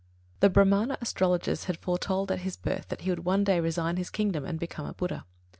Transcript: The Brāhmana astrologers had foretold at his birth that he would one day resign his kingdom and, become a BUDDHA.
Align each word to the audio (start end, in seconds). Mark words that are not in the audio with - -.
The 0.39 0.49
Brāhmana 0.49 0.97
astrologers 0.99 1.65
had 1.65 1.77
foretold 1.77 2.31
at 2.31 2.39
his 2.39 2.57
birth 2.57 2.87
that 2.87 3.01
he 3.01 3.11
would 3.11 3.23
one 3.23 3.43
day 3.43 3.59
resign 3.59 3.97
his 3.97 4.09
kingdom 4.09 4.43
and, 4.45 4.59
become 4.59 4.87
a 4.87 4.95
BUDDHA. 4.95 5.25